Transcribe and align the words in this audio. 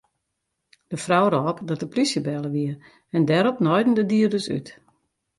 De 0.91 0.97
frou 1.05 1.25
rôp 1.35 1.57
dat 1.67 1.81
de 1.81 1.87
plysje 1.93 2.21
belle 2.27 2.49
wie 2.55 2.71
en 3.15 3.23
dêrop 3.29 3.57
naaiden 3.65 3.95
de 3.97 4.05
dieders 4.11 4.47
út. 4.57 4.67